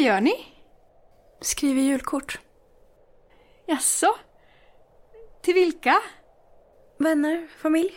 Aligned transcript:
vad, 0.00 0.06
gör 0.06 0.20
ni? 0.20 0.46
Skriver 1.40 1.82
julkort. 1.82 2.40
Jaså? 3.66 4.06
Till 5.42 5.54
vilka? 5.54 5.94
Vänner, 6.98 7.48
familj. 7.58 7.94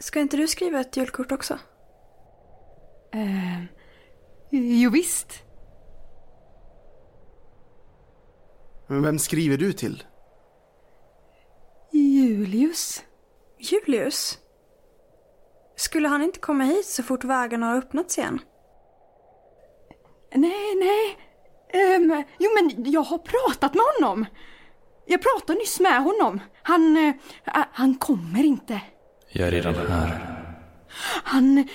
Ska 0.00 0.20
inte 0.20 0.36
du 0.36 0.48
skriva 0.48 0.80
ett 0.80 0.96
julkort 0.96 1.32
också? 1.32 1.58
Eh, 3.12 3.64
jo 4.50 4.90
visst. 4.90 5.42
Men 8.86 9.02
vem 9.02 9.18
skriver 9.18 9.56
du 9.56 9.72
till? 9.72 10.04
Julius. 11.92 13.04
Julius? 13.58 14.38
Skulle 15.76 16.08
han 16.08 16.22
inte 16.22 16.38
komma 16.38 16.64
hit 16.64 16.86
så 16.86 17.02
fort 17.02 17.24
vägarna 17.24 17.66
har 17.66 17.76
öppnats 17.76 18.18
igen? 18.18 18.40
Nej. 20.82 21.18
Ehm, 21.72 22.24
jo, 22.38 22.50
men 22.54 22.92
jag 22.92 23.02
har 23.02 23.18
pratat 23.18 23.74
med 23.74 23.82
honom. 24.00 24.26
Jag 25.06 25.22
pratade 25.22 25.58
nyss 25.58 25.80
med 25.80 26.02
honom. 26.02 26.40
Han, 26.62 26.96
eh, 26.96 27.64
han 27.72 27.94
kommer 27.94 28.44
inte. 28.44 28.80
Jag 29.32 29.48
är 29.48 29.52
redan 29.52 29.74
här. 29.74 30.38
Han, 31.24 31.68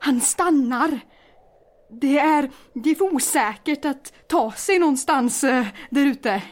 han 0.00 0.20
stannar. 0.20 1.00
Det 2.00 2.18
är, 2.18 2.50
det 2.74 2.90
är 2.90 2.94
för 2.94 3.14
osäkert 3.14 3.84
att 3.84 4.12
ta 4.28 4.52
sig 4.52 4.78
någonstans 4.78 5.44
eh, 5.44 5.66
där 5.90 6.06
ute. 6.06 6.42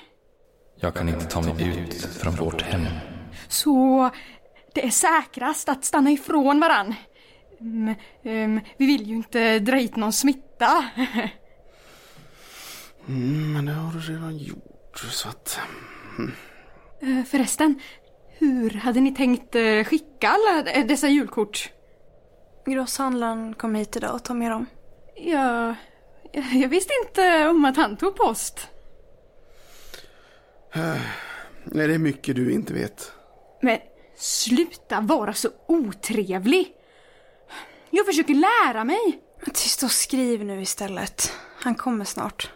Jag 0.81 0.95
kan 0.95 1.09
inte 1.09 1.25
ta 1.25 1.41
mig 1.41 1.79
ut 1.79 2.05
från 2.05 2.35
vårt 2.35 2.63
hem. 2.63 2.87
Så 3.49 4.11
det 4.75 4.87
är 4.87 4.91
säkrast 4.91 5.69
att 5.69 5.85
stanna 5.85 6.11
ifrån 6.11 6.61
varann. 6.61 6.95
Mm, 7.61 7.95
mm, 8.25 8.61
vi 8.77 8.87
vill 8.87 9.07
ju 9.07 9.15
inte 9.15 9.59
dra 9.59 9.77
hit 9.77 9.97
någon 9.97 10.13
smitta. 10.13 10.85
Mm, 13.09 13.53
men 13.53 13.67
det 13.67 13.73
har 13.73 13.93
du 13.93 14.01
redan 14.01 14.39
gjort, 14.39 14.99
så 14.99 15.29
att... 15.29 15.59
Eh, 17.03 17.25
Förresten, 17.25 17.81
hur 18.39 18.71
hade 18.71 19.01
ni 19.01 19.15
tänkt 19.15 19.55
eh, 19.55 19.85
skicka 19.85 20.29
alla 20.29 20.71
eh, 20.71 20.87
dessa 20.87 21.09
julkort? 21.09 21.71
Grosshandlaren 22.67 23.55
kom 23.55 23.75
hit 23.75 23.97
idag 23.97 24.15
och 24.15 24.25
tog 24.25 24.37
med 24.37 24.51
dem. 24.51 24.67
Jag, 25.17 25.75
jag 26.53 26.69
visste 26.69 26.93
inte 27.07 27.49
om 27.49 27.65
att 27.65 27.77
han 27.77 27.97
tog 27.97 28.17
post. 28.17 28.69
Nej, 31.65 31.89
det 31.89 31.95
är 31.95 31.99
mycket 31.99 32.37
du 32.37 32.53
inte 32.53 32.73
vet. 32.75 33.13
Men 33.63 33.79
sluta 34.17 35.01
vara 35.01 35.33
så 35.33 35.49
otrevlig. 35.69 36.73
Jag 37.91 38.07
försöker 38.07 38.35
lära 38.35 38.85
mig. 38.85 39.21
Tyst 39.55 39.83
och 39.83 39.91
skriv 39.91 40.45
nu 40.45 40.61
istället. 40.61 41.33
Han 41.61 41.75
kommer 41.75 42.05
snart. 42.05 42.51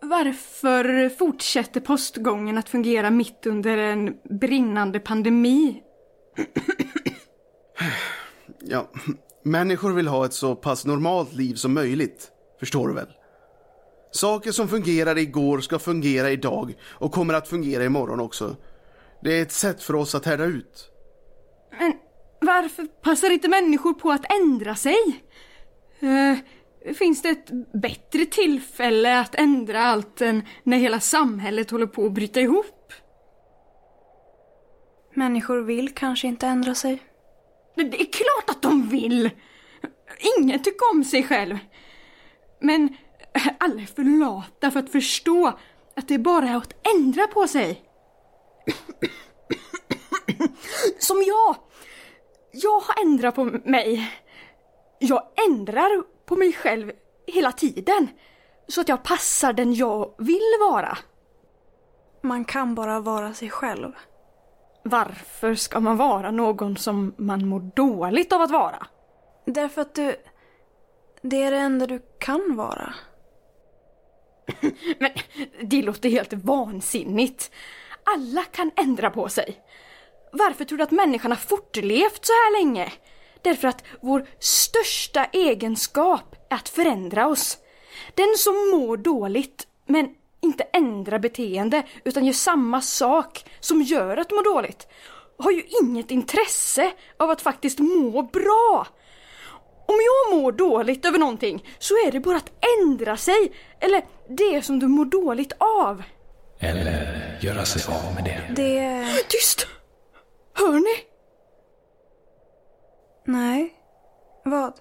Varför 0.00 1.08
fortsätter 1.08 1.80
postgången 1.80 2.58
att 2.58 2.68
fungera 2.68 3.10
mitt 3.10 3.46
under 3.46 3.78
en 3.78 4.16
brinnande 4.40 5.00
pandemi? 5.00 5.82
Ja, 8.60 8.90
människor 9.42 9.92
vill 9.92 10.08
ha 10.08 10.24
ett 10.24 10.32
så 10.32 10.56
pass 10.56 10.86
normalt 10.86 11.32
liv 11.32 11.54
som 11.54 11.74
möjligt. 11.74 12.30
Förstår 12.60 12.88
du 12.88 12.94
väl? 12.94 13.08
Saker 14.10 14.52
som 14.52 14.68
fungerade 14.68 15.20
igår 15.20 15.60
ska 15.60 15.78
fungera 15.78 16.30
idag 16.30 16.74
och 16.82 17.12
kommer 17.12 17.34
att 17.34 17.48
fungera 17.48 17.84
imorgon 17.84 18.20
också. 18.20 18.56
Det 19.22 19.38
är 19.38 19.42
ett 19.42 19.52
sätt 19.52 19.82
för 19.82 19.94
oss 19.94 20.14
att 20.14 20.24
härda 20.24 20.44
ut. 20.44 20.90
Men 21.78 21.92
varför 22.48 22.84
passar 22.84 23.30
inte 23.30 23.48
människor 23.48 23.92
på 23.92 24.10
att 24.10 24.32
ändra 24.32 24.74
sig? 24.74 25.24
Eh, 26.00 26.38
finns 26.94 27.22
det 27.22 27.28
ett 27.28 27.50
bättre 27.72 28.26
tillfälle 28.26 29.20
att 29.20 29.34
ändra 29.34 29.80
allt 29.80 30.20
än 30.20 30.42
när 30.62 30.78
hela 30.78 31.00
samhället 31.00 31.70
håller 31.70 31.86
på 31.86 32.06
att 32.06 32.12
bryta 32.12 32.40
ihop? 32.40 32.92
Människor 35.14 35.60
vill 35.60 35.94
kanske 35.94 36.26
inte 36.28 36.46
ändra 36.46 36.74
sig. 36.74 36.98
Men 37.76 37.90
Det 37.90 38.00
är 38.00 38.12
klart 38.12 38.50
att 38.50 38.62
de 38.62 38.88
vill! 38.88 39.30
Ingen 40.38 40.62
tycker 40.62 40.92
om 40.92 41.04
sig 41.04 41.22
själv. 41.22 41.58
Men 42.60 42.96
alla 43.58 43.82
är 43.82 43.86
för 43.86 44.18
lata 44.18 44.70
för 44.70 44.80
att 44.80 44.92
förstå 44.92 45.58
att 45.96 46.08
det 46.08 46.18
bara 46.18 46.48
är 46.48 46.56
att 46.56 46.86
ändra 46.96 47.26
på 47.26 47.48
sig. 47.48 47.82
Som 50.98 51.22
jag. 51.26 51.67
Jag 52.50 52.80
har 52.80 53.02
ändrat 53.04 53.34
på 53.34 53.44
mig. 53.44 54.12
Jag 54.98 55.22
ändrar 55.48 56.02
på 56.26 56.36
mig 56.36 56.52
själv 56.52 56.92
hela 57.26 57.52
tiden. 57.52 58.08
Så 58.68 58.80
att 58.80 58.88
jag 58.88 59.02
passar 59.02 59.52
den 59.52 59.74
jag 59.74 60.14
vill 60.18 60.54
vara. 60.60 60.98
Man 62.22 62.44
kan 62.44 62.74
bara 62.74 63.00
vara 63.00 63.34
sig 63.34 63.50
själv. 63.50 63.92
Varför 64.82 65.54
ska 65.54 65.80
man 65.80 65.96
vara 65.96 66.30
någon 66.30 66.76
som 66.76 67.14
man 67.16 67.48
mår 67.48 67.60
dåligt 67.60 68.32
av 68.32 68.40
att 68.40 68.50
vara? 68.50 68.86
Därför 69.44 69.80
att 69.80 69.94
du... 69.94 70.16
Det 71.22 71.42
är 71.42 71.50
det 71.50 71.56
enda 71.56 71.86
du 71.86 72.02
kan 72.18 72.56
vara. 72.56 72.94
Men 74.98 75.10
det 75.62 75.82
låter 75.82 76.08
helt 76.08 76.32
vansinnigt. 76.32 77.50
Alla 78.04 78.44
kan 78.44 78.70
ändra 78.76 79.10
på 79.10 79.28
sig. 79.28 79.60
Varför 80.38 80.64
tror 80.64 80.78
du 80.78 80.84
att 80.84 80.90
människan 80.90 81.30
har 81.30 81.36
fortlevt 81.36 82.26
så 82.26 82.32
här 82.32 82.58
länge? 82.58 82.92
Därför 83.42 83.68
att 83.68 83.84
vår 84.00 84.26
största 84.38 85.24
egenskap 85.24 86.36
är 86.50 86.54
att 86.56 86.68
förändra 86.68 87.28
oss. 87.28 87.58
Den 88.14 88.34
som 88.36 88.54
mår 88.54 88.96
dåligt 88.96 89.66
men 89.86 90.08
inte 90.40 90.64
ändrar 90.72 91.18
beteende 91.18 91.82
utan 92.04 92.24
gör 92.24 92.32
samma 92.32 92.80
sak 92.80 93.44
som 93.60 93.82
gör 93.82 94.16
att 94.16 94.30
må 94.30 94.42
dåligt 94.42 94.86
har 95.38 95.50
ju 95.50 95.62
inget 95.82 96.10
intresse 96.10 96.92
av 97.16 97.30
att 97.30 97.42
faktiskt 97.42 97.78
må 97.78 98.22
bra. 98.22 98.86
Om 99.86 99.96
jag 100.04 100.38
mår 100.38 100.52
dåligt 100.52 101.06
över 101.06 101.18
någonting 101.18 101.64
så 101.78 101.94
är 101.94 102.12
det 102.12 102.20
bara 102.20 102.36
att 102.36 102.52
ändra 102.80 103.16
sig 103.16 103.52
eller 103.80 104.02
det 104.28 104.64
som 104.64 104.78
du 104.78 104.86
mår 104.88 105.04
dåligt 105.04 105.52
av. 105.58 106.02
Eller 106.58 107.38
göra 107.40 107.64
sig 107.64 107.94
av 107.94 108.14
med 108.14 108.24
det. 108.24 108.62
Det... 108.62 109.06
Tyst! 109.28 109.66
Hör 110.58 110.80
ni? 110.80 111.04
Nej. 113.24 113.74
Vad? 114.44 114.72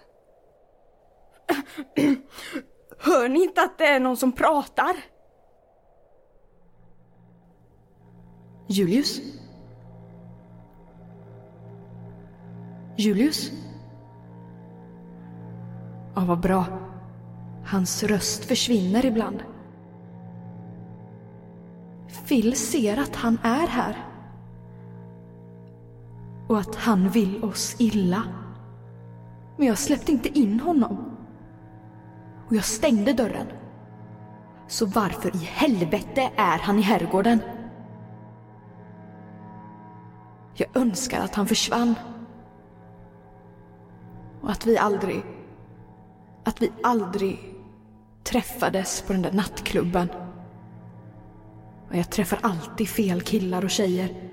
Hör 2.99 3.29
ni 3.29 3.43
inte 3.43 3.61
att 3.61 3.77
det 3.77 3.85
är 3.85 3.99
någon 3.99 4.17
som 4.17 4.31
pratar? 4.31 4.95
Julius? 8.67 9.21
Julius? 12.97 13.51
Ja, 16.15 16.25
vad 16.27 16.39
bra. 16.39 16.65
Hans 17.65 18.03
röst 18.03 18.45
försvinner 18.45 19.05
ibland. 19.05 19.43
Phil 22.27 22.55
ser 22.55 22.97
att 22.97 23.15
han 23.15 23.39
är 23.43 23.67
här. 23.67 24.06
Och 26.47 26.59
att 26.59 26.75
han 26.75 27.09
vill 27.09 27.43
oss 27.43 27.75
illa. 27.79 28.23
Men 29.57 29.67
jag 29.67 29.77
släppte 29.77 30.11
inte 30.11 30.39
in 30.39 30.59
honom. 30.59 31.17
Och 32.47 32.55
jag 32.55 32.65
stängde 32.65 33.13
dörren. 33.13 33.47
Så 34.67 34.85
varför 34.85 35.35
i 35.35 35.39
helvete 35.39 36.31
är 36.35 36.57
han 36.57 36.79
i 36.79 36.81
herrgården? 36.81 37.39
Jag 40.53 40.77
önskar 40.77 41.19
att 41.19 41.35
han 41.35 41.47
försvann. 41.47 41.95
Och 44.41 44.51
att 44.51 44.65
vi 44.65 44.77
aldrig... 44.77 45.23
Att 46.43 46.61
vi 46.61 46.71
aldrig 46.83 47.55
träffades 48.23 49.01
på 49.01 49.13
den 49.13 49.21
där 49.21 49.31
nattklubben. 49.31 50.09
Och 51.89 51.95
jag 51.95 52.09
träffar 52.09 52.39
alltid 52.41 52.89
fel 52.89 53.21
killar 53.21 53.63
och 53.63 53.69
tjejer. 53.69 54.31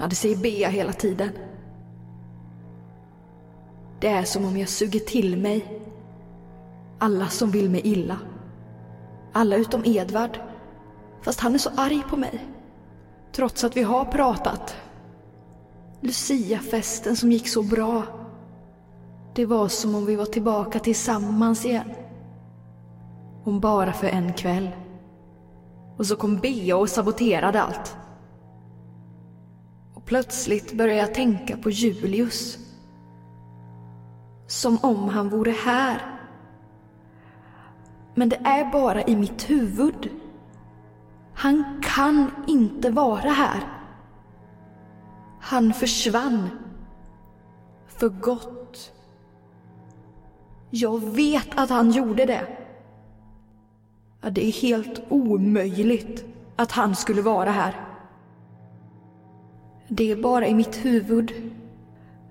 Ja, 0.00 0.06
det 0.06 0.14
säger 0.14 0.36
Bea 0.36 0.68
hela 0.68 0.92
tiden. 0.92 1.30
Det 4.00 4.08
är 4.08 4.24
som 4.24 4.44
om 4.44 4.56
jag 4.56 4.68
suger 4.68 5.00
till 5.00 5.36
mig 5.36 5.80
alla 7.00 7.28
som 7.28 7.50
vill 7.50 7.70
mig 7.70 7.80
illa. 7.84 8.18
Alla 9.32 9.56
utom 9.56 9.82
Edvard. 9.84 10.38
Fast 11.22 11.40
han 11.40 11.54
är 11.54 11.58
så 11.58 11.70
arg 11.76 12.02
på 12.10 12.16
mig. 12.16 12.46
Trots 13.32 13.64
att 13.64 13.76
vi 13.76 13.82
har 13.82 14.04
pratat. 14.04 14.76
Luciafesten 16.00 17.16
som 17.16 17.32
gick 17.32 17.48
så 17.48 17.62
bra. 17.62 18.02
Det 19.34 19.46
var 19.46 19.68
som 19.68 19.94
om 19.94 20.06
vi 20.06 20.16
var 20.16 20.24
tillbaka 20.24 20.78
tillsammans 20.78 21.66
igen. 21.66 21.90
Om 23.44 23.60
bara 23.60 23.92
för 23.92 24.06
en 24.06 24.32
kväll. 24.32 24.70
Och 25.96 26.06
så 26.06 26.16
kom 26.16 26.38
Bea 26.38 26.76
och 26.76 26.88
saboterade 26.88 27.62
allt. 27.62 27.96
Plötsligt 30.10 30.72
börjar 30.72 30.96
jag 30.96 31.14
tänka 31.14 31.56
på 31.56 31.70
Julius. 31.70 32.58
Som 34.46 34.78
om 34.82 35.08
han 35.08 35.28
vore 35.28 35.50
här. 35.50 36.18
Men 38.14 38.28
det 38.28 38.36
är 38.36 38.72
bara 38.72 39.02
i 39.02 39.16
mitt 39.16 39.50
huvud. 39.50 40.10
Han 41.34 41.82
kan 41.82 42.30
inte 42.46 42.90
vara 42.90 43.30
här. 43.30 43.60
Han 45.40 45.72
försvann. 45.72 46.48
För 47.86 48.08
gott. 48.08 48.92
Jag 50.70 51.14
vet 51.14 51.58
att 51.58 51.70
han 51.70 51.90
gjorde 51.90 52.26
det. 52.26 52.46
Ja, 54.20 54.30
det 54.30 54.46
är 54.46 54.52
helt 54.52 55.02
omöjligt 55.08 56.24
att 56.56 56.72
han 56.72 56.96
skulle 56.96 57.22
vara 57.22 57.50
här. 57.50 57.89
Det 59.92 60.10
är 60.10 60.16
bara 60.16 60.46
i 60.46 60.54
mitt 60.54 60.84
huvud. 60.84 61.52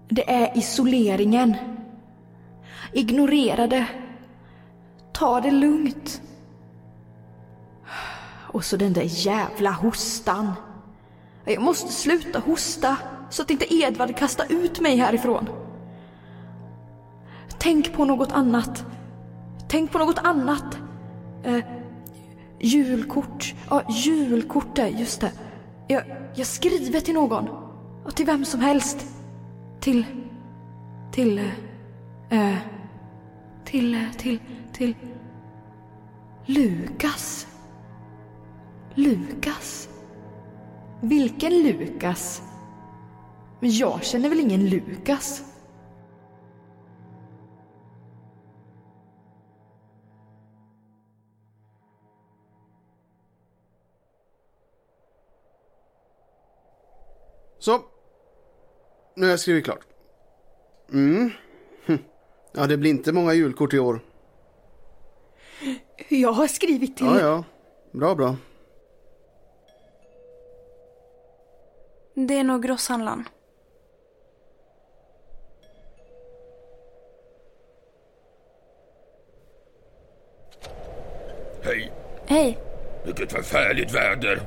Det 0.08 0.32
är 0.32 0.58
isoleringen. 0.58 1.56
Ignorera 2.94 3.68
det. 3.68 3.88
Ta 5.12 5.42
det 5.42 5.52
lugnt. 5.52 6.22
Och 8.32 8.66
så 8.66 8.78
den 8.78 8.94
där 8.94 9.06
jävla 9.28 9.72
hostan. 9.72 10.52
Jag 11.46 11.62
måste 11.62 11.92
sluta 11.92 12.40
hosta 12.40 12.98
så 13.30 13.42
att 13.42 13.52
inte 13.52 13.74
Edvard 13.74 14.16
kastar 14.16 14.46
ut 14.50 14.80
mig 14.80 14.98
härifrån. 14.98 15.50
Tänk 17.58 17.94
på 17.94 18.06
något 18.06 18.32
annat. 18.32 18.86
Tänk 19.68 19.92
på 19.92 19.98
något 19.98 20.20
annat. 20.20 20.78
Eh, 21.44 21.66
julkort. 22.60 23.54
Ja, 23.70 23.82
julkort 23.90 24.78
just 24.78 25.22
det. 25.22 25.32
Jag, 25.92 26.04
jag 26.36 26.48
skriver 26.48 27.00
till 27.00 27.14
någon. 27.14 27.48
Och 28.06 28.16
till 28.16 28.26
vem 28.26 28.46
som 28.46 28.60
helst. 28.60 29.06
Till... 29.80 30.06
Till... 31.12 31.38
Eh, 32.30 32.52
eh 32.52 32.58
till, 33.66 33.96
eh, 33.96 34.12
till, 34.18 34.40
till... 34.74 34.96
Lukas. 36.46 37.48
Lukas. 38.96 39.90
Vilken 41.02 41.64
Lukas? 41.64 42.42
Men 43.60 43.72
jag 43.72 44.04
känner 44.04 44.30
väl 44.30 44.40
ingen 44.40 44.70
Lukas? 44.70 45.44
Så. 57.60 57.80
Nu 59.16 59.26
har 59.26 59.30
jag 59.30 59.40
skrivit 59.40 59.66
klart. 59.66 59.86
Mm. 60.92 61.32
Hm. 61.86 61.98
Ja, 62.52 62.68
det 62.68 62.78
blir 62.78 62.90
inte 62.92 63.12
många 63.12 63.34
julkort 63.34 63.74
i 63.74 63.80
år. 63.80 64.00
Jag 66.10 66.32
har 66.32 66.48
skrivit 66.48 66.98
till... 66.98 67.06
Ja, 67.06 67.20
ja. 67.20 67.44
Bra, 67.92 68.16
bra. 68.16 68.36
Det 72.14 72.34
är 72.34 72.44
nog 72.44 72.64
grosshandlaren. 72.64 73.26
Hej, 81.64 81.92
Hej. 82.28 82.58
vilket 83.06 83.32
förfärligt 83.32 83.96
väder. 83.96 84.42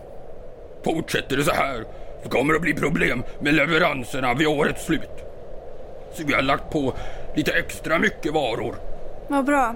Fortsätter 0.85 1.37
det 1.37 1.45
så 1.45 1.53
här 1.53 1.85
så 2.23 2.29
kommer 2.29 2.53
det 2.53 2.57
att 2.57 2.63
bli 2.63 2.75
problem 2.75 3.23
med 3.41 3.55
leveranserna 3.55 4.35
vid 4.35 4.47
årets 4.47 4.85
slut. 4.85 5.11
Så 6.15 6.25
vi 6.27 6.35
har 6.35 6.43
lagt 6.43 6.71
på 6.71 6.93
lite 7.35 7.53
extra 7.53 7.99
mycket 7.99 8.33
varor. 8.33 8.77
Vad 9.29 9.45
bra. 9.45 9.75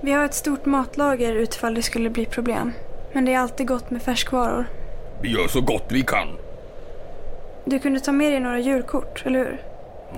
Vi 0.00 0.12
har 0.12 0.24
ett 0.24 0.34
stort 0.34 0.64
matlager 0.66 1.34
utifall 1.34 1.74
det 1.74 1.82
skulle 1.82 2.10
bli 2.10 2.26
problem. 2.26 2.72
Men 3.12 3.24
det 3.24 3.34
är 3.34 3.38
alltid 3.38 3.66
gott 3.66 3.90
med 3.90 4.02
färskvaror. 4.02 4.66
Vi 5.22 5.28
gör 5.28 5.48
så 5.48 5.60
gott 5.60 5.86
vi 5.88 6.02
kan. 6.02 6.28
Du 7.64 7.78
kunde 7.78 8.00
ta 8.00 8.12
med 8.12 8.32
dig 8.32 8.40
några 8.40 8.58
julkort, 8.58 9.22
eller 9.26 9.38
hur? 9.38 9.62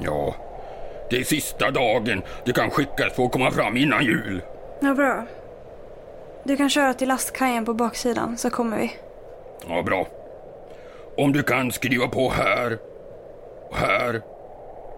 Ja, 0.05 0.35
det 1.11 1.17
är 1.17 1.25
sista 1.25 1.71
dagen 1.71 2.23
det 2.45 2.53
kan 2.53 2.71
skickas 2.71 3.13
för 3.13 3.25
att 3.25 3.33
komma 3.33 3.51
fram 3.51 3.77
innan 3.77 4.05
jul. 4.05 4.43
Ja, 4.81 4.95
bra. 4.95 5.27
Du 6.45 6.57
kan 6.57 6.71
köra 6.71 6.95
till 6.95 7.09
lastkajen 7.09 7.65
på 7.65 7.75
baksidan 7.75 8.39
så 8.39 8.51
kommer 8.51 8.79
vi. 8.79 8.93
Ja, 9.69 9.83
bra. 9.83 10.07
Om 11.21 11.33
du 11.33 11.43
kan 11.43 11.73
skriva 11.73 12.09
på 12.09 12.29
här, 12.31 12.79
och 13.71 13.77
här 13.77 14.23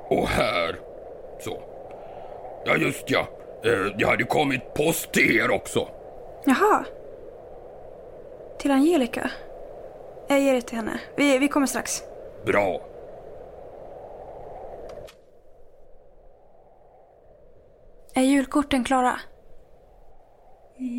och 0.09 0.29
här. 0.29 0.79
Så. 1.41 1.63
Ja, 2.65 2.77
just 2.77 3.11
ja. 3.11 3.27
Eh, 3.65 3.97
Det 3.99 4.07
hade 4.07 4.25
kommit 4.25 4.75
post 4.75 5.13
till 5.13 5.37
er 5.37 5.51
också. 5.51 5.89
Jaha. 6.45 6.85
Till 8.59 8.71
Angelica? 8.71 9.31
Jag 10.29 10.41
ger 10.41 10.55
det 10.55 10.61
till 10.61 10.77
henne. 10.77 11.01
Vi, 11.17 11.39
vi 11.39 11.49
kommer 11.49 11.67
strax. 11.67 12.03
Bra. 12.47 12.81
Är 18.15 18.23
julkorten 18.23 18.85
klara? 18.85 19.21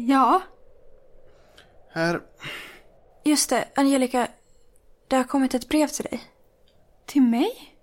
Ja. 0.08 0.42
Här. 1.90 2.22
Just 3.24 3.50
det, 3.50 3.66
Angelica. 3.76 4.28
Det 5.14 5.18
har 5.18 5.24
kommit 5.24 5.54
ett 5.54 5.70
brev 5.70 5.88
till 5.88 6.06
dig. 6.06 6.24
Till 7.06 7.22
mig? 7.22 7.78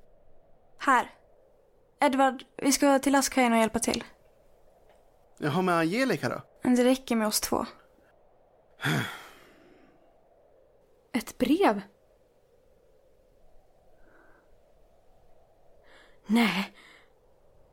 Här. 0.78 1.10
Edvard, 2.00 2.44
vi 2.56 2.72
ska 2.72 2.98
till 2.98 3.12
lastkajen 3.12 3.52
och 3.52 3.58
hjälpa 3.58 3.78
till. 3.78 4.04
Jag 5.38 5.50
har 5.50 5.62
med 5.62 5.74
Angelica 5.74 6.28
då. 6.28 6.42
Men 6.62 6.74
det 6.74 6.84
räcker 6.84 7.16
med 7.16 7.26
oss 7.26 7.40
två. 7.40 7.66
Ett 11.12 11.38
brev? 11.38 11.82
Nej. 16.26 16.72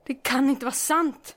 Det 0.05 0.15
kan 0.15 0.49
inte 0.49 0.65
vara 0.65 0.75
sant. 0.75 1.36